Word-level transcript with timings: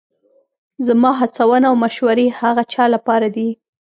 زما 0.87 1.11
هڅونه 1.19 1.65
او 1.69 1.75
مشورې 1.83 2.27
هغه 2.39 2.63
چا 2.73 2.83
لپاره 2.93 3.27
دي 3.35 3.49